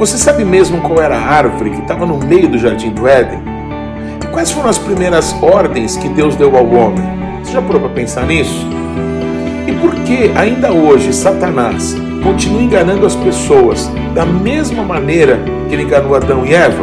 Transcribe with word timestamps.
Você 0.00 0.16
sabe 0.16 0.46
mesmo 0.46 0.80
qual 0.80 1.02
era 1.02 1.14
a 1.14 1.20
árvore 1.22 1.68
que 1.68 1.82
estava 1.82 2.06
no 2.06 2.16
meio 2.16 2.48
do 2.48 2.56
jardim 2.56 2.88
do 2.88 3.06
Éden? 3.06 3.38
E 4.24 4.26
quais 4.28 4.50
foram 4.50 4.70
as 4.70 4.78
primeiras 4.78 5.36
ordens 5.42 5.98
que 5.98 6.08
Deus 6.08 6.34
deu 6.36 6.56
ao 6.56 6.66
homem? 6.68 7.04
Você 7.44 7.52
já 7.52 7.60
parou 7.60 7.82
para 7.82 7.90
pensar 7.90 8.24
nisso? 8.24 8.66
E 9.68 9.72
por 9.72 9.94
que 9.96 10.32
ainda 10.34 10.72
hoje 10.72 11.12
Satanás 11.12 11.94
continua 12.22 12.62
enganando 12.62 13.04
as 13.04 13.14
pessoas 13.14 13.90
da 14.14 14.24
mesma 14.24 14.82
maneira 14.82 15.38
que 15.68 15.74
ele 15.74 15.82
enganou 15.82 16.14
Adão 16.14 16.46
e 16.46 16.54
Eva? 16.54 16.82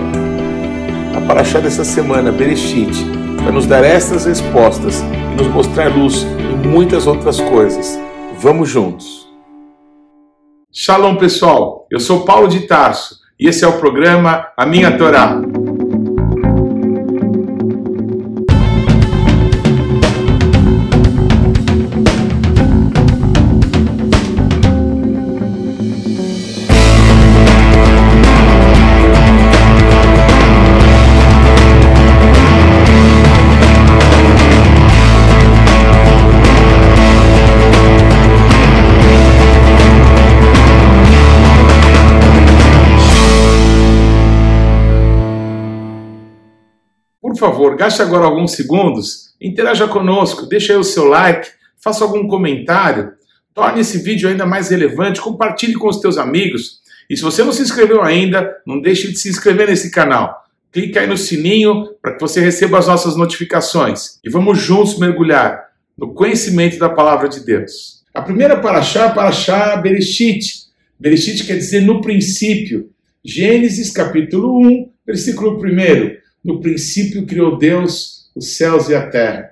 A 1.16 1.22
paraxá 1.22 1.60
dessa 1.60 1.84
semana, 1.84 2.32
Bereshit, 2.32 3.04
vai 3.44 3.52
nos 3.52 3.66
dar 3.66 3.84
estas 3.84 4.28
respostas 4.28 5.04
e 5.34 5.42
nos 5.42 5.52
mostrar 5.52 5.88
luz 5.88 6.24
em 6.54 6.68
muitas 6.68 7.08
outras 7.08 7.42
coisas. 7.42 8.00
Vamos 8.40 8.70
juntos! 8.70 9.27
Shalom 10.80 11.16
pessoal, 11.16 11.88
eu 11.90 12.00
sou 12.00 12.24
Paulo 12.24 12.48
de 12.48 12.68
Tarso 12.68 13.18
e 13.40 13.48
esse 13.48 13.66
é 13.66 13.68
o 13.68 13.80
programa 13.80 14.48
A 14.56 14.64
Minha 14.64 14.96
Torá. 14.96 15.42
Por 47.38 47.52
favor, 47.52 47.78
gaste 47.78 48.02
agora 48.02 48.26
alguns 48.26 48.54
segundos, 48.54 49.36
interaja 49.40 49.88
conosco, 49.88 50.48
deixe 50.48 50.72
aí 50.72 50.78
o 50.80 50.84
seu 50.84 51.06
like, 51.06 51.48
faça 51.78 52.04
algum 52.04 52.28
comentário, 52.28 53.12
torne 53.54 53.82
esse 53.82 54.00
vídeo 54.00 54.28
ainda 54.28 54.44
mais 54.44 54.70
relevante, 54.70 55.22
compartilhe 55.22 55.76
com 55.76 55.88
os 55.88 56.00
teus 56.00 56.18
amigos. 56.18 56.80
E 57.08 57.16
se 57.16 57.22
você 57.22 57.44
não 57.44 57.54
se 57.54 57.62
inscreveu 57.62 58.02
ainda, 58.02 58.58
não 58.66 58.82
deixe 58.82 59.10
de 59.10 59.20
se 59.20 59.30
inscrever 59.30 59.68
nesse 59.68 59.92
canal. 59.92 60.46
Clique 60.72 60.98
aí 60.98 61.06
no 61.06 61.16
sininho 61.16 61.90
para 62.02 62.16
que 62.16 62.22
você 62.22 62.42
receba 62.42 62.80
as 62.80 62.88
nossas 62.88 63.16
notificações. 63.16 64.20
E 64.24 64.32
vamos 64.32 64.58
juntos 64.58 64.98
mergulhar 64.98 65.64
no 65.96 66.16
conhecimento 66.16 66.80
da 66.80 66.90
palavra 66.90 67.30
de 67.30 67.46
Deus. 67.46 68.04
A 68.16 68.22
primeira 68.24 68.60
paraxá 68.60 69.06
é 69.06 69.14
paraxá 69.14 69.76
Bereshit. 69.76 70.66
Bereshit 71.00 71.46
quer 71.46 71.58
dizer 71.58 71.82
no 71.82 72.02
princípio. 72.02 72.90
Gênesis 73.24 73.92
capítulo 73.92 74.60
1, 74.60 74.90
versículo 75.06 75.56
1. 75.64 76.27
No 76.48 76.62
princípio 76.62 77.26
criou 77.26 77.58
Deus 77.58 78.30
os 78.34 78.56
céus 78.56 78.88
e 78.88 78.96
a 78.96 79.06
terra. 79.06 79.52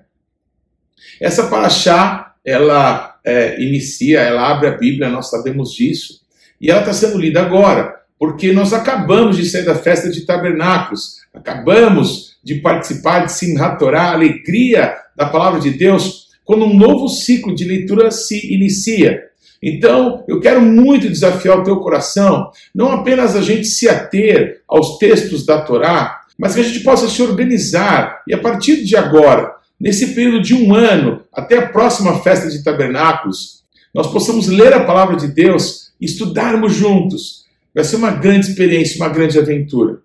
Essa 1.20 1.48
paraxá, 1.48 2.36
ela 2.46 3.20
é, 3.22 3.62
inicia, 3.62 4.22
ela 4.22 4.50
abre 4.50 4.70
a 4.70 4.78
Bíblia, 4.78 5.10
nós 5.10 5.30
sabemos 5.30 5.74
disso, 5.74 6.22
e 6.62 6.72
ela 6.72 6.80
está 6.80 6.94
sendo 6.94 7.18
lida 7.18 7.42
agora, 7.42 7.94
porque 8.18 8.54
nós 8.54 8.72
acabamos 8.72 9.36
de 9.36 9.46
sair 9.46 9.66
da 9.66 9.76
festa 9.76 10.10
de 10.10 10.26
tabernáculos, 10.26 11.18
acabamos 11.34 12.38
de 12.42 12.56
participar 12.56 13.26
de 13.26 13.34
Simchat 13.34 13.78
Torah, 13.78 14.12
a 14.12 14.14
alegria 14.14 14.96
da 15.18 15.26
palavra 15.26 15.60
de 15.60 15.72
Deus, 15.72 16.30
quando 16.46 16.64
um 16.64 16.78
novo 16.78 17.10
ciclo 17.10 17.54
de 17.54 17.66
leitura 17.66 18.10
se 18.10 18.54
inicia. 18.54 19.22
Então, 19.62 20.24
eu 20.30 20.40
quero 20.40 20.62
muito 20.62 21.10
desafiar 21.10 21.60
o 21.60 21.64
teu 21.64 21.76
coração, 21.82 22.52
não 22.74 22.90
apenas 22.92 23.36
a 23.36 23.42
gente 23.42 23.66
se 23.66 23.90
ater 23.90 24.62
aos 24.66 24.98
textos 24.98 25.46
da 25.46 25.62
Torá, 25.62 26.22
mas 26.38 26.54
que 26.54 26.60
a 26.60 26.64
gente 26.64 26.82
possa 26.82 27.08
se 27.08 27.22
organizar 27.22 28.22
e 28.28 28.34
a 28.34 28.38
partir 28.38 28.84
de 28.84 28.96
agora, 28.96 29.54
nesse 29.80 30.14
período 30.14 30.42
de 30.42 30.54
um 30.54 30.74
ano, 30.74 31.22
até 31.32 31.58
a 31.58 31.70
próxima 31.70 32.20
festa 32.20 32.50
de 32.50 32.64
tabernáculos, 32.64 33.64
nós 33.94 34.08
possamos 34.08 34.48
ler 34.48 34.74
a 34.74 34.84
palavra 34.84 35.16
de 35.16 35.28
Deus 35.28 35.92
e 36.00 36.06
estudarmos 36.06 36.74
juntos. 36.74 37.46
Vai 37.74 37.84
ser 37.84 37.96
uma 37.96 38.12
grande 38.12 38.50
experiência, 38.50 38.98
uma 38.98 39.10
grande 39.10 39.40
aventura. 39.40 40.00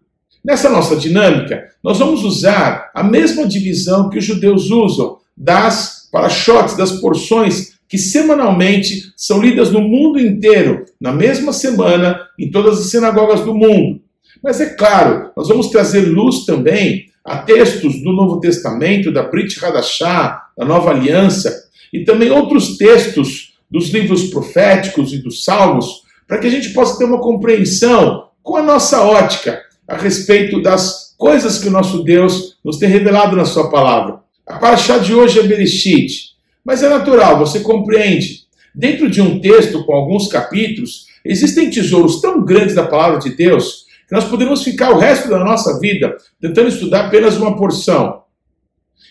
Nessa 0.45 0.71
nossa 0.71 0.97
dinâmica, 0.97 1.69
nós 1.83 1.99
vamos 1.99 2.25
usar 2.25 2.91
a 2.95 3.03
mesma 3.03 3.47
divisão 3.47 4.09
que 4.09 4.19
os 4.19 4.25
judeus 4.25 4.71
usam 4.71 5.19
das 5.37 6.09
parachotes, 6.11 6.77
das 6.77 6.93
porções 6.93 7.79
que 7.89 7.99
semanalmente 7.99 9.13
são 9.17 9.43
lidas 9.43 9.71
no 9.71 9.81
mundo 9.81 10.21
inteiro, 10.21 10.85
na 11.01 11.13
mesma 11.13 11.53
semana, 11.53 12.21
em 12.39 12.51
todas 12.51 12.79
as 12.79 12.91
sinagogas 12.91 13.41
do 13.41 13.53
mundo. 13.53 14.01
Mas 14.43 14.61
é 14.61 14.71
claro, 14.71 15.31
nós 15.37 15.49
vamos 15.49 15.69
trazer 15.69 16.01
luz 16.01 16.45
também 16.47 17.07
a 17.25 17.39
textos 17.39 18.03
do 18.03 18.13
Novo 18.13 18.41
Testamento, 18.41 19.13
da 19.13 19.23
Brit 19.23 19.63
Hadashah, 19.63 20.47
da 20.57 20.65
Nova 20.65 20.91
Aliança, 20.91 21.69
e 21.93 22.05
também 22.05 22.31
outros 22.31 22.77
textos 22.77 23.55
dos 23.71 23.91
livros 23.91 24.25
proféticos 24.31 25.13
e 25.13 25.19
dos 25.19 25.45
salmos, 25.45 26.03
para 26.27 26.39
que 26.39 26.47
a 26.47 26.51
gente 26.51 26.71
possa 26.71 26.99
ter 26.99 27.05
uma 27.05 27.21
compreensão 27.21 28.29
com 28.43 28.57
a 28.57 28.63
nossa 28.63 29.03
ótica 29.03 29.61
a 29.87 29.97
respeito 29.97 30.63
das 30.63 31.15
coisas 31.19 31.59
que 31.59 31.69
o 31.69 31.71
nosso 31.71 32.03
Deus 32.03 32.57
nos 32.65 32.79
tem 32.79 32.89
revelado 32.89 33.37
na 33.37 33.45
sua 33.45 33.71
palavra. 33.71 34.21
A 34.47 34.59
paraxá 34.59 34.99
de 34.99 35.15
hoje 35.15 35.39
é 35.39 35.43
Bereshit, 35.43 36.31
mas 36.65 36.83
é 36.83 36.89
natural, 36.89 37.39
você 37.39 37.61
compreende. 37.61 38.41
Dentro 38.75 39.11
de 39.11 39.21
um 39.21 39.41
texto 39.41 39.85
com 39.85 39.93
alguns 39.93 40.29
capítulos, 40.29 41.07
existem 41.25 41.69
tesouros 41.69 42.21
tão 42.21 42.45
grandes 42.45 42.75
da 42.75 42.87
palavra 42.87 43.19
de 43.19 43.31
Deus 43.31 43.85
nós 44.11 44.25
podemos 44.25 44.63
ficar 44.63 44.91
o 44.91 44.99
resto 44.99 45.29
da 45.29 45.39
nossa 45.39 45.79
vida 45.79 46.17
tentando 46.41 46.69
estudar 46.69 47.07
apenas 47.07 47.37
uma 47.37 47.57
porção. 47.57 48.23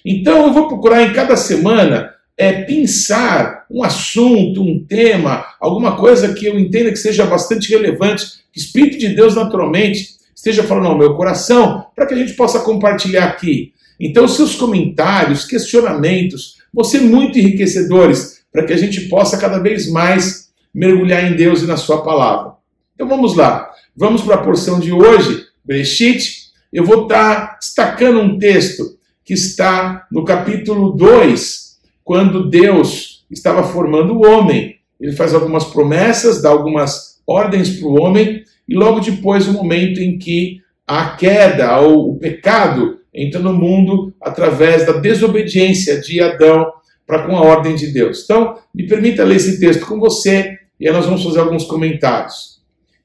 Então 0.06 0.48
eu 0.48 0.54
vou 0.54 0.68
procurar 0.68 1.04
em 1.04 1.14
cada 1.14 1.36
semana 1.36 2.14
é, 2.38 2.64
pensar 2.64 3.66
um 3.70 3.84
assunto, 3.84 4.62
um 4.62 4.84
tema, 4.86 5.46
alguma 5.60 5.98
coisa 5.98 6.34
que 6.34 6.46
eu 6.46 6.58
entenda 6.58 6.90
que 6.90 6.98
seja 6.98 7.26
bastante 7.26 7.70
relevante, 7.70 8.26
que 8.52 8.60
o 8.60 8.64
Espírito 8.64 8.98
de 8.98 9.10
Deus 9.10 9.36
naturalmente 9.36 10.18
esteja 10.34 10.64
falando 10.64 10.88
ao 10.88 10.98
meu 10.98 11.16
coração, 11.16 11.86
para 11.94 12.06
que 12.06 12.14
a 12.14 12.18
gente 12.18 12.34
possa 12.34 12.62
compartilhar 12.62 13.26
aqui. 13.26 13.74
Então, 14.00 14.26
seus 14.26 14.56
comentários, 14.56 15.44
questionamentos 15.44 16.56
vão 16.74 16.86
ser 16.86 17.02
muito 17.02 17.38
enriquecedores 17.38 18.42
para 18.52 18.64
que 18.64 18.72
a 18.72 18.78
gente 18.78 19.02
possa 19.10 19.38
cada 19.38 19.60
vez 19.60 19.92
mais 19.92 20.50
mergulhar 20.74 21.30
em 21.30 21.36
Deus 21.36 21.62
e 21.62 21.68
na 21.68 21.76
Sua 21.76 22.02
palavra. 22.02 22.54
Então 22.96 23.08
vamos 23.08 23.36
lá. 23.36 23.70
Vamos 23.96 24.22
para 24.22 24.36
a 24.36 24.44
porção 24.44 24.80
de 24.80 24.92
hoje, 24.92 25.46
Breshit. 25.64 26.50
Eu 26.72 26.86
vou 26.86 27.04
estar 27.04 27.58
destacando 27.60 28.20
um 28.20 28.38
texto 28.38 28.98
que 29.26 29.34
está 29.34 30.08
no 30.12 30.24
capítulo 30.24 30.92
2, 30.92 31.78
quando 32.04 32.50
Deus 32.50 33.26
estava 33.30 33.64
formando 33.64 34.14
o 34.14 34.26
homem. 34.26 34.78
Ele 35.00 35.12
faz 35.14 35.34
algumas 35.34 35.66
promessas, 35.66 36.42
dá 36.42 36.50
algumas 36.50 37.20
ordens 37.26 37.78
para 37.78 37.88
o 37.88 38.00
homem, 38.00 38.44
e 38.68 38.76
logo 38.76 39.00
depois 39.00 39.48
o 39.48 39.54
momento 39.54 40.00
em 40.00 40.18
que 40.18 40.62
a 40.88 41.12
queda 41.12 41.80
ou 41.80 42.12
o 42.12 42.18
pecado 42.18 43.00
entra 43.14 43.40
no 43.40 43.54
mundo 43.54 44.14
através 44.22 44.86
da 44.86 44.94
desobediência 44.94 46.00
de 46.00 46.22
Adão 46.22 46.72
para 47.06 47.24
com 47.26 47.36
a 47.36 47.42
ordem 47.42 47.76
de 47.76 47.88
Deus. 47.88 48.24
Então, 48.24 48.58
me 48.74 48.88
permita 48.88 49.24
ler 49.24 49.38
esse 49.38 49.60
texto 49.60 49.86
com 49.86 50.00
você 50.00 50.58
e 50.80 50.88
aí 50.88 50.94
nós 50.94 51.06
vamos 51.06 51.24
fazer 51.24 51.40
alguns 51.40 51.66
comentários. 51.66 52.59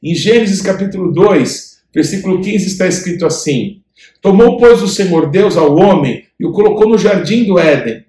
Em 0.06 0.15
Gênesis 0.15 0.60
capítulo 0.60 1.10
2, 1.10 1.78
versículo 1.94 2.42
15 2.42 2.66
está 2.66 2.87
escrito 2.87 3.25
assim: 3.25 3.81
Tomou, 4.20 4.59
pois, 4.59 4.82
o 4.82 4.87
Senhor 4.87 5.31
Deus 5.31 5.56
ao 5.56 5.75
homem 5.78 6.25
e 6.38 6.44
o 6.44 6.53
colocou 6.53 6.87
no 6.87 6.98
jardim 6.98 7.44
do 7.44 7.59
Éden, 7.59 8.04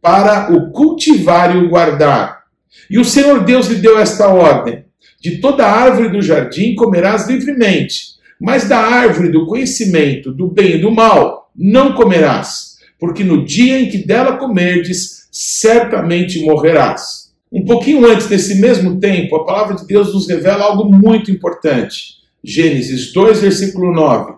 para 0.00 0.50
o 0.50 0.70
cultivar 0.72 1.54
e 1.54 1.58
o 1.58 1.68
guardar. 1.68 2.44
E 2.88 2.98
o 2.98 3.04
Senhor 3.04 3.44
Deus 3.44 3.66
lhe 3.66 3.74
deu 3.74 3.98
esta 3.98 4.28
ordem: 4.28 4.86
De 5.20 5.36
toda 5.36 5.66
árvore 5.66 6.08
do 6.08 6.22
jardim 6.22 6.74
comerás 6.74 7.28
livremente, 7.28 8.14
mas 8.40 8.66
da 8.66 8.78
árvore 8.78 9.28
do 9.28 9.44
conhecimento 9.44 10.32
do 10.32 10.48
bem 10.48 10.76
e 10.76 10.80
do 10.80 10.90
mal 10.90 11.50
não 11.54 11.92
comerás, 11.92 12.78
porque 12.98 13.22
no 13.22 13.44
dia 13.44 13.78
em 13.78 13.90
que 13.90 13.98
dela 13.98 14.38
comerdes, 14.38 15.28
certamente 15.30 16.42
morrerás. 16.42 17.25
Um 17.52 17.64
pouquinho 17.64 18.06
antes 18.06 18.26
desse 18.26 18.56
mesmo 18.56 18.98
tempo, 18.98 19.36
a 19.36 19.44
palavra 19.44 19.76
de 19.76 19.86
Deus 19.86 20.12
nos 20.12 20.28
revela 20.28 20.64
algo 20.64 20.84
muito 20.84 21.30
importante. 21.30 22.16
Gênesis 22.42 23.12
2, 23.12 23.40
versículo 23.40 23.92
9. 23.92 24.34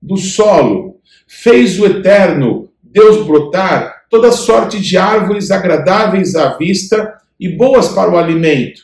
Do 0.00 0.16
solo 0.16 1.00
fez 1.26 1.78
o 1.80 1.86
Eterno 1.86 2.68
Deus 2.82 3.26
brotar 3.26 4.04
toda 4.08 4.30
sorte 4.30 4.80
de 4.80 4.96
árvores 4.96 5.50
agradáveis 5.50 6.36
à 6.36 6.56
vista 6.56 7.14
e 7.40 7.48
boas 7.48 7.88
para 7.88 8.12
o 8.12 8.16
alimento. 8.16 8.82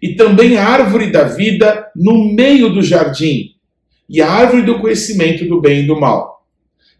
E 0.00 0.14
também 0.14 0.56
a 0.56 0.66
árvore 0.66 1.12
da 1.12 1.24
vida 1.24 1.90
no 1.94 2.32
meio 2.32 2.72
do 2.72 2.80
jardim, 2.80 3.50
e 4.08 4.22
a 4.22 4.30
árvore 4.30 4.62
do 4.62 4.78
conhecimento 4.78 5.44
do 5.46 5.60
bem 5.60 5.82
e 5.82 5.86
do 5.86 6.00
mal. 6.00 6.46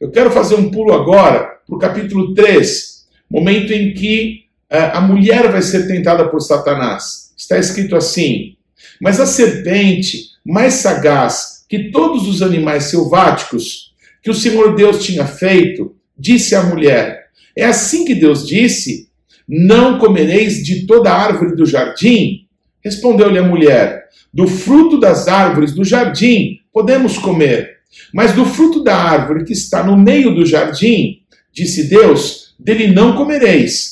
Eu 0.01 0.11
quero 0.11 0.31
fazer 0.31 0.57
um 0.57 0.71
pulo 0.71 0.93
agora 0.93 1.61
para 1.67 1.77
o 1.77 1.79
capítulo 1.79 2.35
3, 2.35 3.09
momento 3.31 3.73
em 3.73 3.95
que 3.95 4.42
a 4.79 5.01
mulher 5.01 5.51
vai 5.51 5.63
ser 5.63 5.87
tentada 5.87 6.29
por 6.29 6.41
Satanás. 6.41 7.33
Está 7.37 7.59
escrito 7.59 7.97
assim: 7.97 8.57
Mas 9.01 9.21
a 9.21 9.27
serpente 9.27 10.31
mais 10.45 10.75
sagaz 10.75 11.65
que 11.69 11.91
todos 11.91 12.29
os 12.29 12.43
animais 12.43 12.85
selváticos 12.85 13.93
que 14.23 14.31
o 14.31 14.35
Senhor 14.35 14.75
Deus 14.75 15.05
tinha 15.05 15.27
feito, 15.27 15.95
disse 16.17 16.55
à 16.55 16.63
mulher: 16.63 17.27
É 17.57 17.65
assim 17.65 18.05
que 18.05 18.15
Deus 18.15 18.47
disse: 18.47 19.09
Não 19.49 19.99
comereis 19.99 20.65
de 20.65 20.87
toda 20.87 21.13
árvore 21.13 21.57
do 21.57 21.67
jardim? 21.67 22.47
Respondeu-lhe 22.83 23.39
a 23.39 23.43
mulher: 23.43 24.05
Do 24.33 24.47
fruto 24.47 24.99
das 24.99 25.29
árvores 25.29 25.73
do 25.73 25.85
jardim 25.85 26.61
podemos 26.73 27.19
comer, 27.19 27.79
mas 28.15 28.33
do 28.33 28.47
fruto 28.47 28.83
da 28.83 28.97
árvore 28.97 29.45
que 29.45 29.53
está 29.53 29.85
no 29.85 29.97
meio 29.97 30.35
do 30.35 30.47
jardim, 30.47 31.21
disse 31.53 31.89
Deus, 31.89 32.55
dele 32.59 32.87
não 32.87 33.15
comereis, 33.15 33.92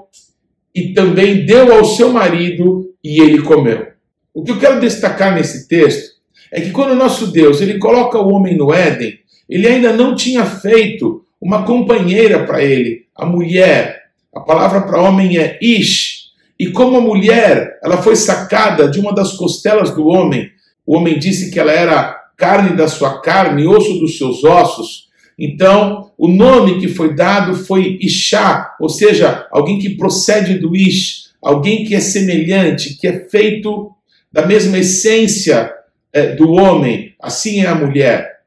e 0.73 0.93
também 0.93 1.45
deu 1.45 1.73
ao 1.73 1.85
seu 1.85 2.11
marido, 2.11 2.89
e 3.03 3.21
ele 3.21 3.41
comeu. 3.41 3.87
O 4.33 4.43
que 4.43 4.51
eu 4.51 4.59
quero 4.59 4.79
destacar 4.79 5.35
nesse 5.35 5.67
texto 5.67 6.11
é 6.51 6.61
que 6.61 6.71
quando 6.71 6.91
o 6.91 6.95
nosso 6.95 7.27
Deus 7.27 7.61
ele 7.61 7.77
coloca 7.79 8.17
o 8.17 8.31
homem 8.31 8.57
no 8.57 8.73
Éden, 8.73 9.19
ele 9.49 9.67
ainda 9.67 9.91
não 9.91 10.15
tinha 10.15 10.45
feito 10.45 11.23
uma 11.41 11.63
companheira 11.63 12.45
para 12.45 12.63
ele, 12.63 13.05
a 13.15 13.25
mulher. 13.25 14.03
A 14.33 14.39
palavra 14.39 14.81
para 14.81 15.01
homem 15.01 15.37
é 15.37 15.57
ish. 15.61 16.29
E 16.57 16.67
como 16.67 16.97
a 16.97 17.01
mulher, 17.01 17.79
ela 17.83 17.97
foi 17.97 18.15
sacada 18.15 18.87
de 18.87 18.99
uma 18.99 19.13
das 19.13 19.33
costelas 19.33 19.93
do 19.95 20.07
homem, 20.07 20.51
o 20.85 20.95
homem 20.95 21.17
disse 21.17 21.51
que 21.51 21.59
ela 21.59 21.71
era 21.71 22.21
carne 22.37 22.75
da 22.75 22.87
sua 22.87 23.21
carne, 23.21 23.67
osso 23.67 23.99
dos 23.99 24.17
seus 24.17 24.43
ossos. 24.43 25.09
Então, 25.37 26.11
o 26.17 26.27
nome 26.27 26.79
que 26.79 26.87
foi 26.87 27.15
dado 27.15 27.55
foi 27.55 27.97
Ishá, 28.01 28.75
ou 28.79 28.89
seja, 28.89 29.47
alguém 29.51 29.79
que 29.79 29.95
procede 29.95 30.59
do 30.59 30.75
Ish, 30.75 31.31
alguém 31.41 31.83
que 31.83 31.95
é 31.95 31.99
semelhante, 31.99 32.95
que 32.95 33.07
é 33.07 33.27
feito 33.27 33.91
da 34.31 34.45
mesma 34.45 34.77
essência 34.77 35.73
é, 36.13 36.35
do 36.35 36.51
homem, 36.51 37.15
assim 37.19 37.61
é 37.61 37.67
a 37.67 37.75
mulher. 37.75 38.41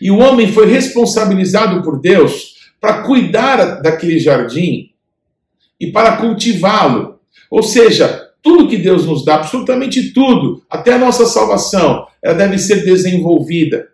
E 0.00 0.10
o 0.10 0.18
homem 0.18 0.50
foi 0.50 0.66
responsabilizado 0.66 1.82
por 1.82 2.00
Deus 2.00 2.54
para 2.80 3.02
cuidar 3.02 3.80
daquele 3.80 4.18
jardim 4.18 4.90
e 5.78 5.92
para 5.92 6.16
cultivá-lo. 6.16 7.20
Ou 7.50 7.62
seja, 7.62 8.30
tudo 8.42 8.68
que 8.68 8.76
Deus 8.76 9.06
nos 9.06 9.24
dá, 9.24 9.36
absolutamente 9.36 10.12
tudo, 10.12 10.64
até 10.68 10.94
a 10.94 10.98
nossa 10.98 11.26
salvação, 11.26 12.06
ela 12.20 12.34
deve 12.34 12.58
ser 12.58 12.84
desenvolvida. 12.84 13.91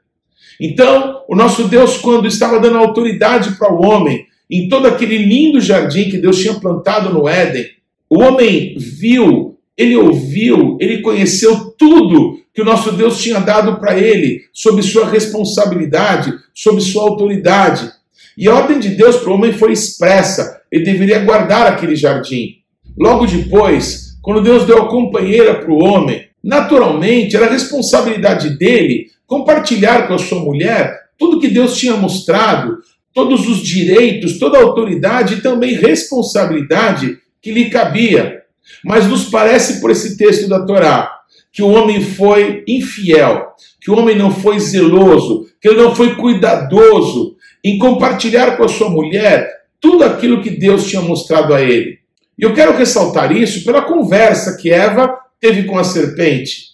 Então, 0.61 1.23
o 1.29 1.37
nosso 1.37 1.69
Deus, 1.69 1.97
quando 1.99 2.27
estava 2.27 2.59
dando 2.59 2.79
autoridade 2.79 3.57
para 3.57 3.73
o 3.73 3.85
homem, 3.85 4.27
em 4.51 4.69
todo 4.69 4.87
aquele 4.87 5.19
lindo 5.19 5.61
jardim 5.61 6.11
que 6.11 6.19
Deus 6.19 6.41
tinha 6.41 6.55
plantado 6.55 7.13
no 7.13 7.29
Éden, 7.29 7.67
o 8.09 8.21
homem 8.23 8.75
viu 8.79 9.59
ele 9.79 9.97
ouviu, 9.97 10.77
ele 10.81 11.01
conheceu 11.01 11.73
tudo 11.79 12.41
que 12.53 12.61
o 12.61 12.65
nosso 12.65 12.91
Deus 12.91 13.23
tinha 13.23 13.39
dado 13.39 13.79
para 13.79 13.97
ele, 13.97 14.43
sob 14.53 14.83
sua 14.83 15.09
responsabilidade, 15.09 16.35
sob 16.53 16.81
sua 16.81 17.05
autoridade. 17.05 17.89
E 18.37 18.49
a 18.49 18.55
ordem 18.55 18.81
de 18.81 18.89
Deus 18.89 19.19
para 19.19 19.31
o 19.31 19.35
homem 19.35 19.53
foi 19.53 19.73
expressa: 19.73 20.61
ele 20.71 20.85
deveria 20.85 21.21
guardar 21.21 21.69
aquele 21.69 21.95
jardim. 21.95 22.57
Logo 22.99 23.25
depois, 23.25 24.19
quando 24.21 24.43
Deus 24.43 24.65
deu 24.65 24.83
a 24.83 24.89
companheira 24.89 25.55
para 25.55 25.71
o 25.71 25.79
homem, 25.79 26.27
naturalmente 26.43 27.37
era 27.37 27.49
responsabilidade 27.49 28.59
dele 28.59 29.07
compartilhar 29.29 30.09
com 30.09 30.15
a 30.15 30.19
sua 30.19 30.41
mulher 30.41 30.99
tudo 31.17 31.39
que 31.39 31.49
Deus 31.49 31.77
tinha 31.77 31.97
mostrado, 31.97 32.79
todos 33.13 33.47
os 33.47 33.59
direitos, 33.59 34.39
toda 34.39 34.59
a 34.59 34.63
autoridade 34.63 35.35
e 35.35 35.41
também 35.41 35.75
responsabilidade 35.75 37.19
que 37.41 37.53
lhe 37.53 37.69
cabia. 37.69 38.43
Mas 38.85 39.07
nos 39.07 39.27
parece 39.27 39.81
por 39.81 39.91
esse 39.91 40.17
texto 40.17 40.49
da 40.49 40.65
Torá 40.65 41.13
que 41.53 41.63
o 41.63 41.69
homem 41.69 42.01
foi 42.01 42.65
infiel, 42.67 43.49
que 43.81 43.91
o 43.91 43.99
homem 43.99 44.17
não 44.17 44.31
foi 44.31 44.59
zeloso, 44.61 45.47
que 45.61 45.69
ele 45.69 45.83
não 45.83 45.95
foi 45.95 46.15
cuidadoso 46.15 47.37
em 47.63 47.79
compartilhar 47.79 48.57
com 48.57 48.65
a 48.65 48.69
sua 48.69 48.89
mulher 48.89 49.49
tudo 49.81 50.05
aquilo 50.05 50.43
que 50.43 50.51
Deus 50.51 50.87
tinha 50.87 51.03
mostrado 51.03 51.53
a 51.53 51.61
ele. 51.61 51.99
E 52.39 52.45
eu 52.45 52.55
quero 52.55 52.77
ressaltar 52.77 53.35
isso 53.37 53.65
pela 53.65 53.83
conversa 53.83 54.57
que 54.57 54.71
Eva 54.71 55.13
teve 55.41 55.65
com 55.65 55.77
a 55.77 55.85
serpente. 55.85 56.68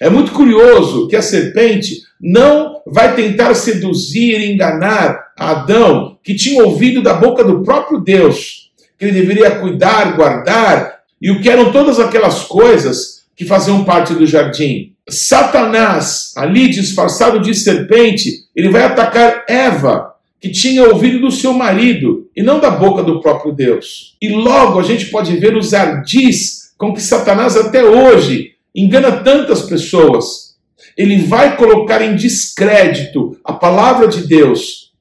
É 0.00 0.08
muito 0.08 0.32
curioso 0.32 1.08
que 1.08 1.16
a 1.16 1.22
serpente 1.22 2.02
não 2.20 2.80
vai 2.86 3.14
tentar 3.14 3.54
seduzir 3.54 4.40
e 4.40 4.52
enganar 4.52 5.28
Adão, 5.36 6.18
que 6.22 6.34
tinha 6.34 6.64
ouvido 6.64 7.02
da 7.02 7.14
boca 7.14 7.44
do 7.44 7.62
próprio 7.62 8.00
Deus 8.00 8.68
que 8.98 9.04
ele 9.04 9.12
deveria 9.12 9.52
cuidar, 9.52 10.16
guardar 10.16 10.98
e 11.22 11.30
o 11.30 11.40
que 11.40 11.48
eram 11.48 11.70
todas 11.70 12.00
aquelas 12.00 12.44
coisas 12.44 13.22
que 13.36 13.44
faziam 13.44 13.84
parte 13.84 14.12
do 14.12 14.26
jardim. 14.26 14.92
Satanás, 15.08 16.32
ali 16.36 16.68
disfarçado 16.68 17.40
de 17.40 17.54
serpente, 17.54 18.44
ele 18.54 18.68
vai 18.68 18.82
atacar 18.82 19.44
Eva, 19.48 20.14
que 20.40 20.50
tinha 20.50 20.84
ouvido 20.84 21.20
do 21.20 21.30
seu 21.30 21.52
marido 21.52 22.28
e 22.36 22.42
não 22.42 22.60
da 22.60 22.70
boca 22.70 23.02
do 23.02 23.20
próprio 23.20 23.52
Deus. 23.52 24.16
E 24.20 24.28
logo 24.28 24.78
a 24.78 24.82
gente 24.82 25.06
pode 25.06 25.36
ver 25.36 25.56
os 25.56 25.72
ardis 25.72 26.72
com 26.76 26.92
que 26.92 27.00
Satanás 27.00 27.56
até 27.56 27.82
hoje 27.82 28.52
engana 28.82 29.22
tantas 29.22 29.62
pessoas. 29.62 30.56
Ele 30.96 31.18
vai 31.18 31.56
colocar 31.56 32.02
em 32.02 32.16
descrédito 32.16 33.38
a 33.44 33.52
palavra 33.52 34.08
de 34.08 34.26
Deus. 34.26 34.92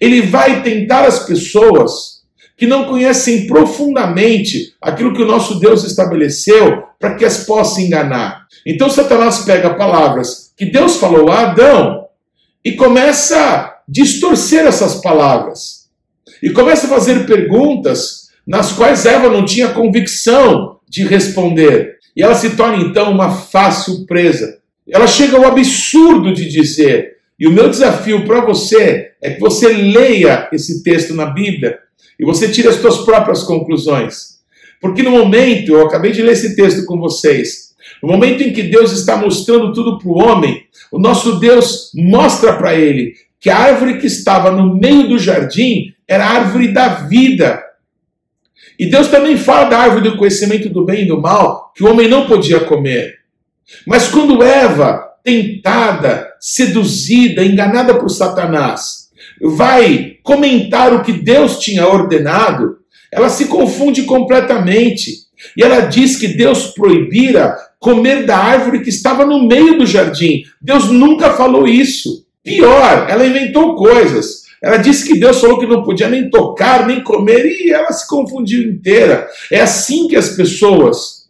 Ele 0.00 0.22
vai 0.22 0.62
tentar 0.62 1.04
as 1.04 1.26
pessoas 1.26 2.16
que 2.56 2.66
não 2.66 2.84
conhecem 2.84 3.46
profundamente 3.46 4.74
aquilo 4.80 5.14
que 5.14 5.22
o 5.22 5.26
nosso 5.26 5.60
Deus 5.60 5.84
estabeleceu 5.84 6.84
para 6.98 7.14
que 7.14 7.24
as 7.24 7.44
possa 7.44 7.82
enganar. 7.82 8.46
Então 8.64 8.88
Satanás 8.88 9.40
pega 9.40 9.74
palavras 9.74 10.52
que 10.56 10.64
Deus 10.64 10.96
falou 10.96 11.30
a 11.30 11.50
Adão 11.50 12.06
e 12.64 12.72
começa 12.72 13.38
a 13.38 13.76
distorcer 13.86 14.66
essas 14.66 14.96
palavras. 14.96 15.86
E 16.42 16.50
começa 16.50 16.86
a 16.86 16.90
fazer 16.90 17.26
perguntas 17.26 18.28
nas 18.46 18.72
quais 18.72 19.04
Eva 19.04 19.28
não 19.28 19.44
tinha 19.44 19.68
convicção 19.68 20.78
de 20.88 21.04
responder. 21.04 21.95
E 22.16 22.22
ela 22.22 22.34
se 22.34 22.56
torna 22.56 22.82
então 22.82 23.12
uma 23.12 23.30
fácil 23.30 24.06
presa. 24.06 24.58
Ela 24.88 25.06
chega 25.06 25.36
ao 25.36 25.44
absurdo 25.44 26.32
de 26.32 26.48
dizer, 26.48 27.16
e 27.38 27.46
o 27.46 27.52
meu 27.52 27.68
desafio 27.68 28.24
para 28.24 28.40
você 28.40 29.10
é 29.20 29.30
que 29.30 29.40
você 29.40 29.68
leia 29.68 30.48
esse 30.52 30.82
texto 30.82 31.12
na 31.12 31.26
Bíblia 31.26 31.78
e 32.18 32.24
você 32.24 32.48
tira 32.48 32.70
as 32.70 32.76
suas 32.76 32.98
próprias 32.98 33.42
conclusões. 33.42 34.36
Porque 34.80 35.02
no 35.02 35.10
momento, 35.10 35.72
eu 35.72 35.86
acabei 35.86 36.12
de 36.12 36.22
ler 36.22 36.32
esse 36.32 36.56
texto 36.56 36.86
com 36.86 36.98
vocês, 36.98 37.74
no 38.02 38.08
momento 38.08 38.42
em 38.42 38.52
que 38.52 38.62
Deus 38.62 38.92
está 38.92 39.16
mostrando 39.16 39.72
tudo 39.72 39.98
para 39.98 40.08
o 40.08 40.18
homem, 40.18 40.64
o 40.90 40.98
nosso 40.98 41.38
Deus 41.38 41.90
mostra 41.94 42.54
para 42.56 42.74
ele 42.74 43.14
que 43.40 43.50
a 43.50 43.58
árvore 43.58 43.98
que 43.98 44.06
estava 44.06 44.50
no 44.50 44.74
meio 44.74 45.08
do 45.08 45.18
jardim 45.18 45.94
era 46.08 46.24
a 46.24 46.30
árvore 46.30 46.68
da 46.68 46.88
vida. 46.88 47.62
E 48.78 48.86
Deus 48.86 49.08
também 49.08 49.36
fala 49.36 49.70
da 49.70 49.78
árvore 49.78 50.10
do 50.10 50.16
conhecimento 50.16 50.68
do 50.68 50.84
bem 50.84 51.02
e 51.02 51.08
do 51.08 51.20
mal, 51.20 51.72
que 51.74 51.82
o 51.82 51.90
homem 51.90 52.08
não 52.08 52.26
podia 52.26 52.60
comer. 52.60 53.14
Mas 53.86 54.08
quando 54.08 54.42
Eva, 54.42 55.02
tentada, 55.24 56.28
seduzida, 56.40 57.44
enganada 57.44 57.94
por 57.94 58.08
Satanás, 58.08 59.10
vai 59.40 60.16
comentar 60.22 60.94
o 60.94 61.02
que 61.02 61.12
Deus 61.12 61.58
tinha 61.58 61.86
ordenado, 61.86 62.78
ela 63.10 63.28
se 63.28 63.46
confunde 63.46 64.02
completamente. 64.02 65.26
E 65.56 65.62
ela 65.62 65.80
diz 65.80 66.16
que 66.16 66.28
Deus 66.28 66.68
proibira 66.68 67.56
comer 67.78 68.24
da 68.24 68.36
árvore 68.36 68.80
que 68.80 68.88
estava 68.88 69.24
no 69.24 69.46
meio 69.46 69.78
do 69.78 69.86
jardim. 69.86 70.42
Deus 70.60 70.90
nunca 70.90 71.34
falou 71.34 71.66
isso. 71.66 72.24
Pior, 72.42 73.06
ela 73.08 73.26
inventou 73.26 73.74
coisas. 73.74 74.45
Ela 74.62 74.78
disse 74.78 75.06
que 75.06 75.18
Deus 75.18 75.40
falou 75.40 75.58
que 75.58 75.66
não 75.66 75.82
podia 75.82 76.08
nem 76.08 76.30
tocar, 76.30 76.86
nem 76.86 77.02
comer, 77.02 77.44
e 77.46 77.70
ela 77.70 77.92
se 77.92 78.06
confundiu 78.08 78.62
inteira. 78.62 79.28
É 79.50 79.60
assim 79.60 80.08
que 80.08 80.16
as 80.16 80.30
pessoas 80.30 81.26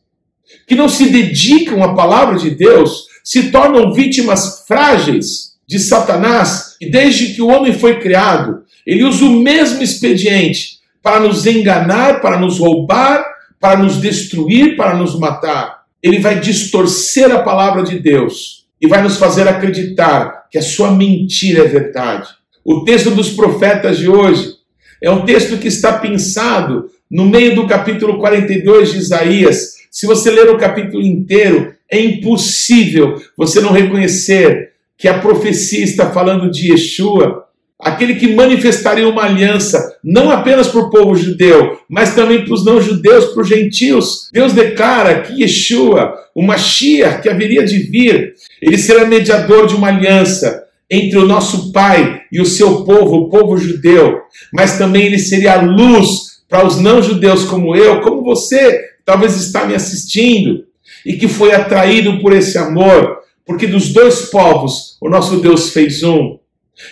que 0.67 0.75
não 0.75 0.89
se 0.89 1.09
dedicam 1.11 1.83
à 1.83 1.95
palavra 1.95 2.39
de 2.39 2.51
Deus 2.51 3.07
se 3.23 3.51
tornam 3.51 3.93
vítimas 3.93 4.65
frágeis 4.67 5.57
de 5.67 5.79
Satanás, 5.79 6.77
e 6.81 6.89
desde 6.89 7.35
que 7.35 7.43
o 7.43 7.49
homem 7.49 7.73
foi 7.73 7.99
criado, 7.99 8.63
ele 8.87 9.03
usa 9.03 9.25
o 9.25 9.31
mesmo 9.31 9.83
expediente 9.83 10.77
para 11.03 11.21
nos 11.21 11.45
enganar, 11.45 12.21
para 12.21 12.39
nos 12.39 12.59
roubar, 12.59 13.25
para 13.61 13.77
nos 13.77 14.01
destruir, 14.01 14.77
para 14.77 14.95
nos 14.95 15.19
matar. 15.19 15.83
Ele 16.01 16.21
vai 16.21 16.39
distorcer 16.39 17.33
a 17.35 17.43
palavra 17.43 17.83
de 17.83 17.99
Deus 17.99 18.67
e 18.81 18.87
vai 18.87 19.03
nos 19.03 19.17
fazer 19.17 19.49
acreditar 19.49 20.47
que 20.51 20.59
a 20.59 20.63
sua 20.63 20.93
mentira 20.93 21.65
é 21.65 21.69
verdade. 21.69 22.29
O 22.69 22.85
texto 22.85 23.13
dos 23.13 23.31
profetas 23.31 23.97
de 23.97 24.09
hoje 24.09 24.55
é 25.01 25.09
um 25.09 25.25
texto 25.25 25.57
que 25.57 25.69
está 25.69 25.93
pensado 25.93 26.91
no 27.09 27.25
meio 27.25 27.55
do 27.55 27.65
capítulo 27.65 28.19
42 28.19 28.91
de 28.91 28.99
Isaías. 28.99 29.77
Se 29.89 30.05
você 30.05 30.33
ler 30.33 30.51
o 30.51 30.59
capítulo 30.59 31.01
inteiro, 31.01 31.73
é 31.89 32.01
impossível 32.01 33.23
você 33.37 33.61
não 33.61 33.71
reconhecer 33.71 34.73
que 34.99 35.07
a 35.07 35.21
profecia 35.21 35.85
está 35.85 36.11
falando 36.11 36.51
de 36.51 36.73
Yeshua, 36.73 37.45
aquele 37.79 38.17
que 38.17 38.35
manifestaria 38.35 39.09
uma 39.09 39.23
aliança, 39.23 39.99
não 40.03 40.29
apenas 40.29 40.67
para 40.67 40.81
o 40.81 40.91
povo 40.91 41.15
judeu, 41.15 41.79
mas 41.89 42.17
também 42.17 42.45
para 42.45 42.55
os 42.55 42.65
não-judeus, 42.65 43.27
para 43.27 43.43
os 43.43 43.49
gentios. 43.49 44.29
Deus 44.33 44.53
declara 44.53 45.21
que 45.21 45.41
Yeshua, 45.41 46.17
o 46.35 46.43
Mashiach 46.43 47.23
que 47.23 47.29
haveria 47.29 47.65
de 47.65 47.79
vir, 47.79 48.35
ele 48.61 48.77
será 48.77 49.05
mediador 49.05 49.69
de 49.69 49.77
uma 49.77 49.87
aliança 49.87 50.67
entre 50.91 51.19
o 51.19 51.27
nosso 51.27 51.73
Pai 51.73 52.23
e 52.37 52.41
o 52.41 52.45
seu 52.45 52.85
povo, 52.85 53.17
o 53.17 53.31
povo 53.31 53.57
judeu, 53.57 54.21
mas 54.53 54.77
também 54.77 55.07
ele 55.07 55.19
seria 55.19 55.55
a 55.55 55.63
luz 55.63 56.43
para 56.47 56.67
os 56.67 56.79
não-judeus 56.79 57.47
como 57.47 57.75
eu, 57.75 58.03
como 58.03 58.23
você, 58.23 58.79
talvez 59.07 59.41
está 59.41 59.65
me 59.65 59.75
assistindo, 59.75 60.67
e 61.07 61.15
que 61.15 61.29
foi 61.29 61.55
atraído 61.55 62.21
por 62.21 62.35
esse 62.35 62.59
amor, 62.59 63.21
porque 63.47 63.67
dos 63.67 63.89
dois 63.89 64.27
povos 64.27 64.99
o 65.01 65.09
nosso 65.09 65.41
Deus 65.41 65.71
fez 65.71 66.03
um. 66.03 66.39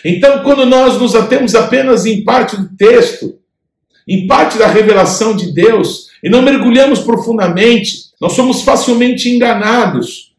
Então, 0.03 0.41
quando 0.41 0.65
nós 0.65 0.99
nos 0.99 1.13
atemos 1.13 1.53
apenas 1.53 2.07
em 2.07 2.23
parte 2.23 2.57
do 2.57 2.75
texto, 2.75 3.35
em 4.07 4.25
parte 4.25 4.57
da 4.57 4.65
revelação 4.65 5.35
de 5.35 5.53
Deus, 5.53 6.07
e 6.23 6.29
não 6.29 6.41
mergulhamos 6.41 7.01
profundamente, 7.01 8.05
nós 8.19 8.33
somos 8.33 8.63
facilmente 8.63 9.29
enganados. 9.29 10.33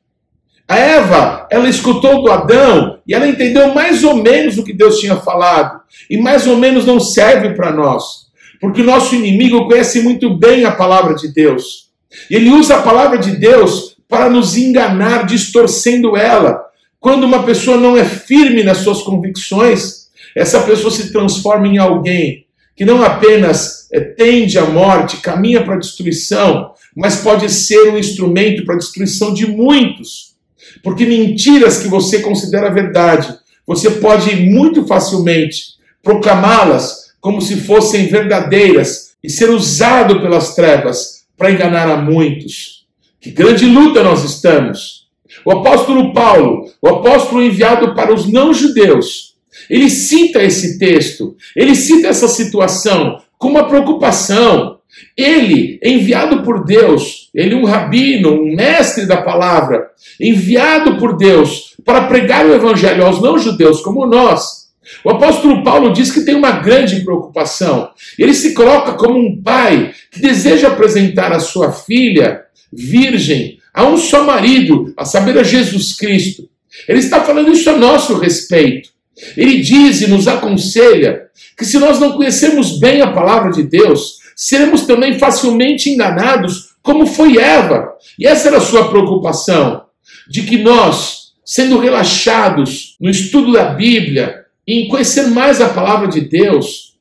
A 0.68 0.76
Eva, 0.76 1.46
ela 1.50 1.68
escutou 1.68 2.22
do 2.22 2.30
Adão 2.30 2.98
e 3.06 3.14
ela 3.14 3.26
entendeu 3.26 3.72
mais 3.72 4.02
ou 4.02 4.16
menos 4.16 4.58
o 4.58 4.64
que 4.64 4.72
Deus 4.72 4.98
tinha 4.98 5.16
falado, 5.16 5.80
e 6.10 6.18
mais 6.18 6.46
ou 6.46 6.56
menos 6.56 6.84
não 6.84 6.98
serve 6.98 7.54
para 7.54 7.72
nós, 7.72 8.26
porque 8.60 8.80
o 8.80 8.84
nosso 8.84 9.14
inimigo 9.14 9.68
conhece 9.68 10.00
muito 10.00 10.36
bem 10.36 10.64
a 10.64 10.72
palavra 10.72 11.14
de 11.14 11.32
Deus. 11.32 11.86
E 12.28 12.34
ele 12.34 12.50
usa 12.50 12.76
a 12.76 12.82
palavra 12.82 13.18
de 13.18 13.36
Deus 13.36 13.96
para 14.08 14.28
nos 14.28 14.56
enganar, 14.56 15.24
distorcendo 15.26 16.16
ela. 16.16 16.64
Quando 16.98 17.24
uma 17.24 17.44
pessoa 17.44 17.76
não 17.76 17.96
é 17.96 18.04
firme 18.04 18.64
nas 18.64 18.78
suas 18.78 19.02
convicções, 19.02 20.08
essa 20.34 20.60
pessoa 20.62 20.90
se 20.90 21.12
transforma 21.12 21.68
em 21.68 21.78
alguém 21.78 22.46
que 22.76 22.84
não 22.84 23.02
apenas 23.02 23.88
é, 23.90 24.00
tende 24.00 24.58
à 24.58 24.66
morte, 24.66 25.16
caminha 25.18 25.64
para 25.64 25.76
a 25.76 25.78
destruição, 25.78 26.72
mas 26.94 27.16
pode 27.16 27.48
ser 27.50 27.88
um 27.88 27.98
instrumento 27.98 28.64
para 28.64 28.74
a 28.74 28.78
destruição 28.78 29.32
de 29.32 29.46
muitos. 29.46 30.35
Porque 30.82 31.04
mentiras 31.04 31.78
que 31.78 31.88
você 31.88 32.20
considera 32.20 32.72
verdade, 32.72 33.34
você 33.66 33.90
pode 33.90 34.36
muito 34.36 34.86
facilmente 34.86 35.76
proclamá-las 36.06 37.06
como 37.20 37.42
se 37.42 37.56
fossem 37.56 38.06
verdadeiras 38.06 39.16
e 39.22 39.28
ser 39.28 39.50
usado 39.50 40.20
pelas 40.20 40.54
trevas 40.54 41.26
para 41.36 41.50
enganar 41.50 41.88
a 41.90 41.96
muitos. 41.96 42.86
Que 43.20 43.32
grande 43.32 43.66
luta 43.66 44.04
nós 44.04 44.22
estamos! 44.22 45.08
O 45.44 45.50
apóstolo 45.50 46.12
Paulo, 46.12 46.70
o 46.80 46.88
apóstolo 46.88 47.42
enviado 47.42 47.92
para 47.94 48.14
os 48.14 48.30
não-judeus, 48.30 49.34
ele 49.68 49.90
cita 49.90 50.42
esse 50.42 50.78
texto, 50.78 51.36
ele 51.56 51.74
cita 51.74 52.06
essa 52.06 52.28
situação 52.28 53.20
com 53.36 53.48
uma 53.48 53.66
preocupação. 53.66 54.75
Ele, 55.16 55.78
enviado 55.82 56.42
por 56.42 56.64
Deus, 56.64 57.30
ele 57.34 57.54
um 57.54 57.64
rabino, 57.64 58.42
um 58.42 58.54
mestre 58.54 59.06
da 59.06 59.18
palavra, 59.18 59.90
enviado 60.20 60.98
por 60.98 61.16
Deus 61.16 61.74
para 61.84 62.06
pregar 62.06 62.46
o 62.46 62.54
evangelho 62.54 63.04
aos 63.04 63.20
não-judeus 63.20 63.80
como 63.80 64.06
nós. 64.06 64.66
O 65.04 65.10
apóstolo 65.10 65.64
Paulo 65.64 65.92
diz 65.92 66.12
que 66.12 66.24
tem 66.24 66.34
uma 66.34 66.52
grande 66.52 67.00
preocupação. 67.04 67.90
Ele 68.18 68.34
se 68.34 68.54
coloca 68.54 68.92
como 68.92 69.18
um 69.18 69.42
pai 69.42 69.92
que 70.10 70.20
deseja 70.20 70.68
apresentar 70.68 71.32
a 71.32 71.40
sua 71.40 71.72
filha 71.72 72.42
virgem 72.72 73.58
Há 73.76 73.84
um 73.84 73.98
só 73.98 74.24
marido, 74.24 74.94
a 74.96 75.04
saber, 75.04 75.38
a 75.38 75.42
Jesus 75.42 75.94
Cristo. 75.94 76.48
Ele 76.88 76.98
está 76.98 77.22
falando 77.22 77.52
isso 77.52 77.68
a 77.68 77.76
nosso 77.76 78.16
respeito. 78.18 78.88
Ele 79.36 79.60
diz 79.60 80.00
e 80.00 80.06
nos 80.06 80.26
aconselha 80.26 81.24
que 81.58 81.64
se 81.66 81.78
nós 81.78 82.00
não 82.00 82.14
conhecermos 82.14 82.80
bem 82.80 83.02
a 83.02 83.12
palavra 83.12 83.52
de 83.52 83.62
Deus, 83.62 84.14
seremos 84.36 84.82
também 84.82 85.18
facilmente 85.18 85.88
enganados, 85.88 86.76
como 86.82 87.06
foi 87.06 87.38
Eva. 87.38 87.94
E 88.18 88.26
essa 88.26 88.48
era 88.48 88.58
a 88.58 88.60
sua 88.60 88.88
preocupação, 88.90 89.86
de 90.28 90.42
que 90.42 90.58
nós, 90.58 91.32
sendo 91.42 91.78
relaxados 91.78 92.96
no 93.00 93.08
estudo 93.08 93.52
da 93.52 93.70
Bíblia 93.70 94.44
e 94.66 94.82
em 94.82 94.88
conhecer 94.88 95.28
mais 95.28 95.60
a 95.60 95.70
palavra 95.70 96.08
de 96.08 96.20
Deus, 96.20 96.94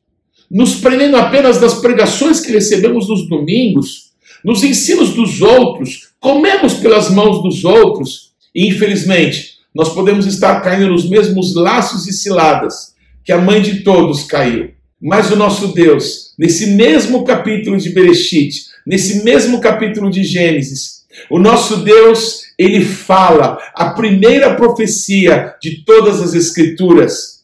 nos 0.50 0.76
prendendo 0.76 1.18
apenas 1.18 1.60
das 1.60 1.76
pregações 1.76 2.40
que 2.40 2.52
recebemos 2.52 3.10
nos 3.10 3.28
domingos, 3.28 4.12
nos 4.44 4.64
ensinos 4.64 5.10
dos 5.10 5.42
outros, 5.42 6.12
comemos 6.20 6.76
pelas 6.76 7.10
mãos 7.10 7.42
dos 7.44 7.66
outros 7.66 8.32
e, 8.54 8.68
infelizmente, 8.68 9.56
nós 9.74 9.90
podemos 9.90 10.26
estar 10.26 10.62
caindo 10.62 10.88
nos 10.88 11.10
mesmos 11.10 11.54
laços 11.54 12.08
e 12.08 12.14
ciladas 12.14 12.94
que 13.24 13.32
a 13.34 13.38
mãe 13.38 13.62
de 13.62 13.82
todos 13.82 14.24
caiu. 14.24 14.72
Mas 15.02 15.32
o 15.32 15.36
nosso 15.36 15.70
Deus, 15.74 16.25
nesse 16.38 16.68
mesmo 16.68 17.24
capítulo 17.24 17.78
de 17.78 17.90
Bereshit, 17.90 18.66
nesse 18.86 19.24
mesmo 19.24 19.60
capítulo 19.60 20.10
de 20.10 20.24
Gênesis, 20.24 21.06
o 21.30 21.40
nosso 21.40 21.78
Deus, 21.78 22.44
ele 22.58 22.84
fala 22.84 23.58
a 23.74 23.92
primeira 23.92 24.56
profecia 24.56 25.56
de 25.62 25.84
todas 25.86 26.22
as 26.22 26.34
Escrituras, 26.34 27.44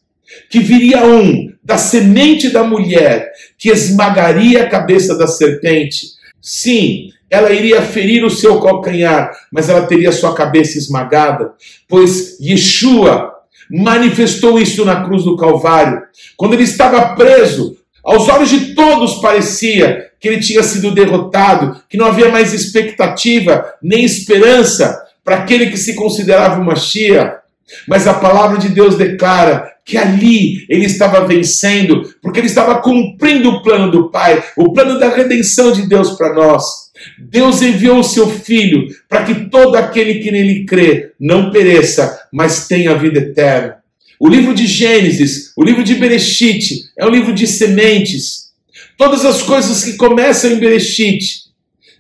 que 0.50 0.60
viria 0.60 1.06
um 1.06 1.52
da 1.64 1.78
semente 1.78 2.50
da 2.50 2.64
mulher 2.64 3.32
que 3.58 3.70
esmagaria 3.70 4.64
a 4.64 4.70
cabeça 4.70 5.18
da 5.18 5.28
serpente. 5.28 6.08
Sim, 6.42 7.10
ela 7.30 7.52
iria 7.52 7.82
ferir 7.82 8.26
o 8.26 8.30
seu 8.30 8.60
calcanhar, 8.60 9.32
mas 9.52 9.70
ela 9.70 9.86
teria 9.86 10.12
sua 10.12 10.34
cabeça 10.34 10.78
esmagada, 10.78 11.54
pois 11.88 12.38
Yeshua 12.42 13.32
manifestou 13.70 14.60
isso 14.60 14.84
na 14.84 15.04
cruz 15.06 15.24
do 15.24 15.38
Calvário. 15.38 16.02
Quando 16.36 16.54
ele 16.54 16.64
estava 16.64 17.16
preso, 17.16 17.78
aos 18.04 18.28
olhos 18.30 18.50
de 18.50 18.74
todos 18.74 19.16
parecia 19.16 20.10
que 20.20 20.28
ele 20.28 20.40
tinha 20.40 20.64
sido 20.64 20.94
derrotado, 20.94 21.82
que 21.90 21.98
não 21.98 22.06
havia 22.06 22.30
mais 22.30 22.54
expectativa 22.54 23.74
nem 23.82 24.04
esperança 24.04 25.02
para 25.24 25.38
aquele 25.38 25.70
que 25.70 25.78
se 25.78 25.96
considerava 25.96 26.56
uma 26.56 26.74
Mashiach. 26.74 27.42
Mas 27.88 28.06
a 28.06 28.14
palavra 28.14 28.58
de 28.58 28.70
Deus 28.70 28.96
declara 28.96 29.72
que 29.86 29.98
ali 29.98 30.66
ele 30.70 30.86
estava 30.86 31.26
vencendo, 31.26 32.14
porque 32.22 32.40
ele 32.40 32.48
estava 32.48 32.82
cumprindo 32.82 33.50
o 33.50 33.64
plano 33.64 33.90
do 33.90 34.10
Pai, 34.10 34.44
o 34.58 34.74
plano 34.74 35.00
da 35.00 35.10
redenção 35.10 35.72
de 35.72 35.88
Deus 35.88 36.12
para 36.12 36.34
nós. 36.34 36.92
Deus 37.18 37.62
enviou 37.62 38.00
o 38.00 38.04
seu 38.04 38.28
Filho 38.30 38.88
para 39.10 39.24
que 39.24 39.50
todo 39.50 39.76
aquele 39.76 40.16
que 40.16 40.32
nele 40.32 40.66
crê 40.66 41.14
não 41.20 41.50
pereça, 41.50 42.28
mas 42.32 42.68
tenha 42.68 42.98
vida 42.98 43.20
eterna. 43.20 43.81
O 44.24 44.30
livro 44.30 44.54
de 44.54 44.68
Gênesis, 44.68 45.52
o 45.58 45.64
livro 45.64 45.84
de 45.84 45.96
Bereshit, 45.96 46.92
é 46.96 47.04
um 47.04 47.10
livro 47.10 47.34
de 47.34 47.48
sementes. 47.48 48.52
Todas 48.96 49.26
as 49.26 49.42
coisas 49.42 49.84
que 49.84 49.98
começam 49.98 50.52
em 50.52 50.60
Bereshit 50.60 51.46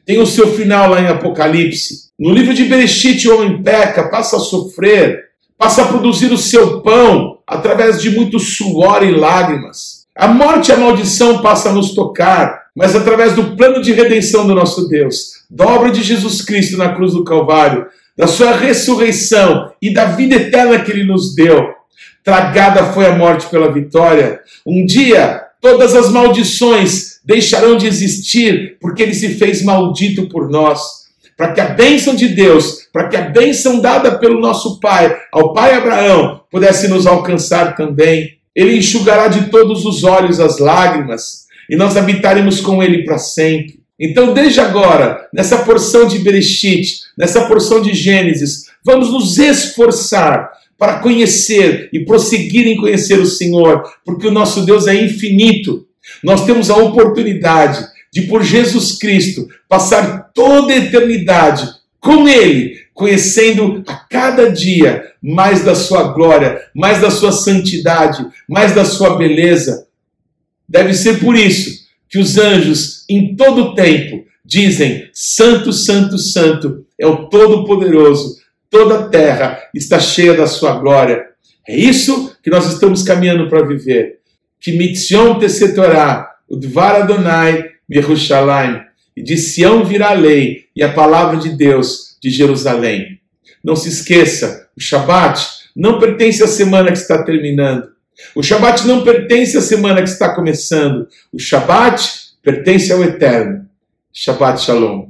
têm 0.06 0.20
o 0.20 0.28
seu 0.28 0.54
final 0.54 0.92
lá 0.92 1.02
em 1.02 1.08
Apocalipse. 1.08 2.12
No 2.20 2.30
livro 2.32 2.54
de 2.54 2.66
Bereshit, 2.66 3.28
o 3.28 3.40
homem 3.40 3.64
peca, 3.64 4.08
passa 4.08 4.38
a 4.38 4.40
sofrer, 4.40 5.30
passa 5.58 5.82
a 5.82 5.88
produzir 5.88 6.32
o 6.32 6.38
seu 6.38 6.84
pão 6.84 7.40
através 7.48 8.00
de 8.00 8.12
muito 8.12 8.38
suor 8.38 9.02
e 9.04 9.10
lágrimas. 9.10 10.06
A 10.16 10.28
morte 10.28 10.70
e 10.70 10.74
a 10.74 10.78
maldição 10.78 11.42
passam 11.42 11.72
a 11.72 11.76
nos 11.76 11.96
tocar 11.96 12.62
mas 12.76 12.96
através 12.96 13.34
do 13.34 13.56
plano 13.58 13.82
de 13.82 13.92
redenção 13.92 14.48
do 14.48 14.56
nosso 14.56 14.88
Deus, 14.88 15.44
da 15.50 15.66
obra 15.66 15.92
de 15.92 16.02
Jesus 16.02 16.42
Cristo 16.42 16.78
na 16.78 16.96
cruz 16.96 17.12
do 17.14 17.24
Calvário, 17.24 17.86
da 18.18 18.28
sua 18.28 18.56
ressurreição 18.56 19.72
e 19.82 19.94
da 19.94 20.06
vida 20.06 20.36
eterna 20.36 20.80
que 20.80 20.92
ele 20.92 21.04
nos 21.04 21.36
deu. 21.36 21.81
Tragada 22.24 22.86
foi 22.94 23.06
a 23.08 23.16
morte 23.16 23.48
pela 23.48 23.72
vitória. 23.72 24.42
Um 24.66 24.86
dia, 24.86 25.42
todas 25.60 25.96
as 25.96 26.10
maldições 26.10 27.20
deixarão 27.26 27.76
de 27.76 27.88
existir, 27.88 28.78
porque 28.80 29.04
ele 29.04 29.14
se 29.14 29.36
fez 29.36 29.64
maldito 29.64 30.28
por 30.30 30.50
nós. 30.50 31.02
Para 31.36 31.54
que 31.54 31.62
a 31.62 31.70
bênção 31.70 32.16
de 32.16 32.28
Deus, 32.28 32.88
para 32.94 33.08
que 33.08 33.18
a 33.18 33.22
bênção 33.22 33.80
dada 33.80 34.18
pelo 34.20 34.40
nosso 34.40 34.80
Pai, 34.80 35.16
ao 35.32 35.54
Pai 35.54 35.74
Abraão, 35.74 36.42
pudesse 36.52 36.88
nos 36.88 37.08
alcançar 37.08 37.76
também. 37.76 38.38
Ele 38.56 38.78
enxugará 38.78 39.28
de 39.28 39.50
todos 39.50 39.86
os 39.86 40.04
olhos 40.04 40.40
as 40.40 40.60
lágrimas 40.60 41.46
e 41.70 41.76
nós 41.76 41.98
habitaremos 41.98 42.60
com 42.60 42.84
ele 42.84 43.04
para 43.04 43.18
sempre. 43.18 43.80
Então, 44.00 44.34
desde 44.34 44.60
agora, 44.60 45.28
nessa 45.34 45.60
porção 45.60 46.06
de 46.06 46.20
Bereshit, 46.20 47.02
nessa 47.18 47.48
porção 47.48 47.82
de 47.82 47.94
Gênesis, 47.94 48.66
vamos 48.84 49.12
nos 49.12 49.38
esforçar 49.38 50.52
para 50.82 50.98
conhecer 50.98 51.90
e 51.94 52.00
prosseguir 52.00 52.66
em 52.66 52.76
conhecer 52.76 53.20
o 53.20 53.26
Senhor, 53.28 53.84
porque 54.04 54.26
o 54.26 54.32
nosso 54.32 54.66
Deus 54.66 54.88
é 54.88 54.96
infinito. 54.96 55.86
Nós 56.24 56.44
temos 56.44 56.72
a 56.72 56.76
oportunidade 56.76 57.86
de, 58.12 58.24
por 58.24 58.42
Jesus 58.42 58.98
Cristo, 58.98 59.48
passar 59.70 60.32
toda 60.34 60.74
a 60.74 60.78
eternidade 60.78 61.70
com 62.00 62.28
Ele, 62.28 62.80
conhecendo 62.96 63.84
a 63.86 63.94
cada 63.94 64.52
dia 64.52 65.04
mais 65.22 65.64
da 65.64 65.76
sua 65.76 66.14
glória, 66.14 66.60
mais 66.74 67.00
da 67.00 67.12
sua 67.12 67.32
santidade, 67.32 68.26
mais 68.50 68.74
da 68.74 68.84
sua 68.84 69.16
beleza. 69.18 69.86
Deve 70.68 70.96
ser 70.96 71.20
por 71.20 71.36
isso 71.36 71.80
que 72.10 72.18
os 72.18 72.40
anjos, 72.40 73.06
em 73.08 73.36
todo 73.36 73.76
tempo, 73.76 74.26
dizem: 74.44 75.08
Santo, 75.14 75.72
Santo, 75.72 76.18
Santo 76.18 76.84
é 77.00 77.06
o 77.06 77.30
Todo-Poderoso, 77.30 78.41
toda 78.72 79.00
a 79.00 79.10
terra 79.10 79.62
está 79.76 80.00
cheia 80.00 80.34
da 80.34 80.48
sua 80.48 80.80
glória. 80.80 81.28
É 81.68 81.76
isso 81.76 82.36
que 82.42 82.50
nós 82.50 82.66
estamos 82.66 83.04
caminhando 83.04 83.48
para 83.50 83.68
viver. 83.68 84.20
Que 84.60 84.72
mitzion 84.72 85.38
tesetorá, 85.38 86.36
o 86.50 86.56
Dvar 86.56 86.96
Adonai, 86.96 87.66
Yerushalayim, 87.92 88.82
e 89.16 89.22
de 89.22 89.38
Sião 89.38 89.84
virá 89.84 90.12
a 90.12 90.14
lei 90.14 90.66
e 90.76 90.82
a 90.82 90.92
palavra 90.92 91.38
de 91.38 91.50
Deus 91.50 92.18
de 92.22 92.30
Jerusalém. 92.30 93.20
Não 93.64 93.76
se 93.76 93.90
esqueça, 93.90 94.70
o 94.76 94.82
Shabat 94.82 95.46
não 95.76 96.00
pertence 96.00 96.44
à 96.44 96.48
semana 96.48 96.92
que 96.92 96.98
está 96.98 97.24
terminando. 97.24 97.90
O 98.36 98.42
Shabat 98.42 98.88
não 98.88 99.04
pertence 99.04 99.58
à 99.58 99.62
semana 99.62 100.02
que 100.02 100.10
está 100.10 100.34
começando. 100.34 101.08
O 101.32 101.40
Shabat 101.40 102.10
pertence 102.42 102.92
ao 102.92 103.04
Eterno. 103.04 103.66
Shabbat 104.14 104.62
Shalom. 104.62 105.10